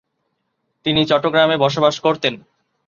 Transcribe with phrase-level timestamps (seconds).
[0.85, 2.33] তিনি চট্টগ্রামে বসবাস করতেন।